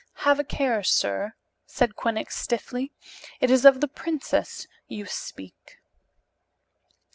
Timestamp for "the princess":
3.81-4.65